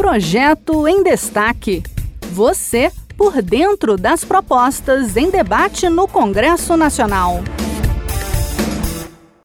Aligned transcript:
Projeto 0.00 0.88
em 0.88 1.02
Destaque. 1.02 1.82
Você 2.32 2.90
por 3.18 3.42
dentro 3.42 3.98
das 3.98 4.24
propostas 4.24 5.14
em 5.14 5.30
debate 5.30 5.90
no 5.90 6.08
Congresso 6.08 6.74
Nacional. 6.74 7.40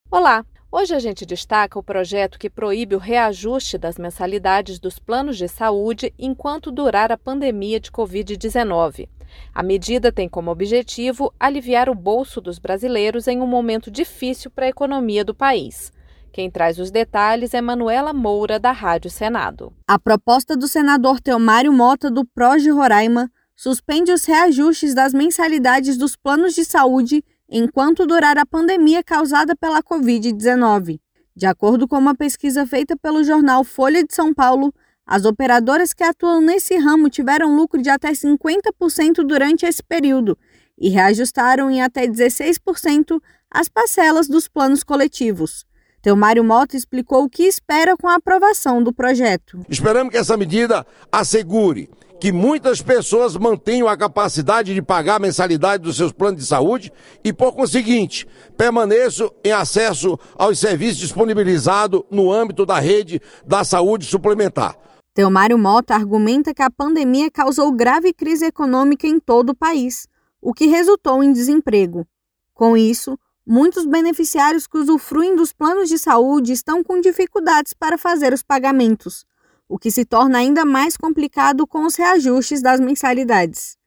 Olá! 0.10 0.46
Hoje 0.72 0.96
a 0.96 1.00
gente 1.00 1.26
destaca 1.26 1.78
o 1.78 1.84
projeto 1.84 2.40
que 2.40 2.50
proíbe 2.50 2.96
o 2.96 3.00
reajuste 3.00 3.78
das 3.78 3.98
mensalidades 3.98 4.80
dos 4.80 4.98
planos 4.98 5.38
de 5.38 5.50
saúde 5.50 6.14
enquanto 6.18 6.72
durar 6.72 7.12
a 7.12 7.18
pandemia 7.18 7.78
de 7.78 7.92
Covid-19. 7.92 9.10
A 9.54 9.62
medida 9.62 10.10
tem 10.10 10.30
como 10.30 10.52
objetivo 10.52 11.34
aliviar 11.38 11.90
o 11.90 11.94
bolso 11.94 12.40
dos 12.40 12.60
brasileiros 12.60 13.28
em 13.28 13.42
um 13.42 13.48
momento 13.48 13.92
difícil 13.92 14.50
para 14.50 14.68
a 14.68 14.70
economia 14.70 15.26
do 15.26 15.36
país. 15.36 15.92
Quem 16.36 16.52
traz 16.52 16.78
os 16.80 16.92
detalhes 16.92 17.54
é 17.54 17.62
Manuela 17.62 18.12
Moura, 18.12 18.60
da 18.60 18.74
Rádio 18.74 19.10
Senado. 19.10 19.72
A 19.88 19.98
proposta 19.98 20.58
do 20.58 20.68
senador 20.68 21.22
Teomário 21.22 21.72
Mota, 21.72 22.12
do 22.12 22.26
PROS 22.26 22.62
de 22.62 22.70
Roraima, 22.70 23.32
suspende 23.56 24.12
os 24.12 24.26
reajustes 24.26 24.94
das 24.94 25.14
mensalidades 25.14 25.96
dos 25.96 26.18
planos 26.18 26.54
de 26.54 26.66
saúde 26.66 27.24
enquanto 27.50 28.06
durar 28.06 28.38
a 28.38 28.46
pandemia 28.46 29.02
causada 29.02 29.56
pela 29.56 29.82
Covid-19. 29.82 31.00
De 31.34 31.46
acordo 31.46 31.88
com 31.88 31.98
uma 31.98 32.14
pesquisa 32.14 32.66
feita 32.66 32.98
pelo 32.98 33.24
jornal 33.24 33.64
Folha 33.64 34.04
de 34.04 34.14
São 34.14 34.34
Paulo, 34.34 34.74
as 35.06 35.24
operadoras 35.24 35.94
que 35.94 36.04
atuam 36.04 36.42
nesse 36.42 36.76
ramo 36.76 37.10
tiveram 37.10 37.56
lucro 37.56 37.82
de 37.82 37.90
até 37.90 38.12
50% 38.12 39.26
durante 39.26 39.66
esse 39.66 39.82
período 39.82 40.38
e 40.78 40.90
reajustaram 40.90 41.72
em 41.72 41.82
até 41.82 42.06
16% 42.06 43.22
as 43.50 43.70
parcelas 43.70 44.28
dos 44.28 44.50
planos 44.50 44.84
coletivos. 44.84 45.66
Teomário 46.06 46.44
Mota 46.44 46.78
explicou 46.78 47.24
o 47.24 47.28
que 47.28 47.48
espera 47.48 47.98
com 47.98 48.08
a 48.08 48.14
aprovação 48.14 48.84
do 48.84 48.94
projeto. 48.94 49.66
Esperamos 49.68 50.12
que 50.12 50.20
essa 50.20 50.38
medida 50.38 50.86
assegure 51.12 51.90
que 52.22 52.32
muitas 52.32 52.80
pessoas 52.80 53.36
mantenham 53.36 53.88
a 53.88 53.98
capacidade 53.98 54.76
de 54.76 54.84
pagar 54.84 55.16
a 55.16 55.20
mensalidade 55.20 55.82
dos 55.82 55.98
seus 55.98 56.12
planos 56.12 56.40
de 56.42 56.46
saúde 56.46 56.94
e, 57.24 57.34
por 57.34 57.54
conseguinte, 57.54 58.28
permaneçam 58.56 59.32
em 59.44 59.52
acesso 59.52 60.16
aos 60.36 60.60
serviços 60.60 61.00
disponibilizados 61.00 62.04
no 62.12 62.32
âmbito 62.32 62.68
da 62.68 62.78
rede 62.78 63.20
da 63.44 63.64
saúde 63.64 64.06
suplementar. 64.06 64.78
Teomário 65.12 65.58
Mota 65.58 65.96
argumenta 65.96 66.54
que 66.54 66.62
a 66.62 66.70
pandemia 66.70 67.32
causou 67.32 67.72
grave 67.72 68.14
crise 68.14 68.46
econômica 68.46 69.08
em 69.08 69.20
todo 69.20 69.50
o 69.50 69.56
país, 69.56 70.08
o 70.40 70.54
que 70.54 70.68
resultou 70.68 71.24
em 71.24 71.34
desemprego. 71.34 72.06
Com 72.54 72.78
isso, 72.78 73.18
muitos 73.46 73.86
beneficiários 73.86 74.68
que 74.68 74.78
usufruem 74.78 75.36
dos 75.36 75.54
planos 75.54 75.90
de 75.90 75.98
saúde 75.98 76.54
estão 76.54 76.84
com 76.84 77.00
dificuldades 77.00 77.74
para 77.74 77.98
fazer 77.98 78.34
os 78.34 78.42
pagamentos 78.42 79.26
o 79.68 79.78
que 79.78 79.90
se 79.90 80.06
torna 80.06 80.38
ainda 80.38 80.64
mais 80.64 80.96
complicado 80.96 81.66
com 81.66 81.86
os 81.86 81.96
reajustes 81.96 82.62
das 82.62 82.80
mensalidades. 82.80 83.78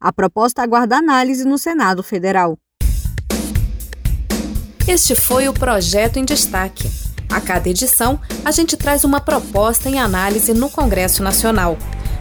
A 0.00 0.12
proposta 0.12 0.62
aguarda 0.62 0.96
análise 0.96 1.44
no 1.44 1.58
Senado 1.58 2.02
Federal. 2.02 2.58
Este 4.86 5.14
foi 5.14 5.48
o 5.48 5.52
projeto 5.52 6.18
em 6.18 6.24
destaque. 6.24 6.88
A 7.30 7.40
cada 7.40 7.68
edição, 7.68 8.18
a 8.44 8.50
gente 8.50 8.76
traz 8.76 9.04
uma 9.04 9.20
proposta 9.20 9.88
em 9.88 9.98
análise 9.98 10.54
no 10.54 10.70
Congresso 10.70 11.22
Nacional. 11.22 11.76